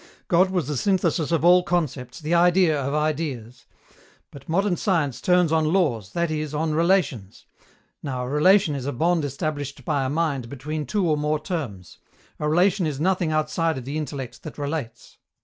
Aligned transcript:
God 0.29 0.49
was 0.49 0.67
the 0.67 0.77
synthesis 0.77 1.31
of 1.31 1.45
all 1.45 1.61
concepts, 1.61 2.19
the 2.19 2.33
idea 2.33 2.75
of 2.81 2.91
ideas. 2.95 3.67
But 4.31 4.49
modern 4.49 4.75
science 4.75 5.21
turns 5.21 5.51
on 5.51 5.71
laws, 5.71 6.13
that 6.13 6.31
is, 6.31 6.55
on 6.55 6.73
relations. 6.73 7.45
Now, 8.01 8.23
a 8.23 8.27
relation 8.27 8.73
is 8.73 8.87
a 8.87 8.93
bond 8.93 9.23
established 9.23 9.85
by 9.85 10.03
a 10.03 10.09
mind 10.09 10.49
between 10.49 10.87
two 10.87 11.07
or 11.07 11.17
more 11.17 11.39
terms. 11.39 11.99
A 12.39 12.49
relation 12.49 12.87
is 12.87 12.99
nothing 12.99 13.31
outside 13.31 13.77
of 13.77 13.85
the 13.85 13.95
intellect 13.99 14.41
that 14.41 14.57
relates. 14.57 15.19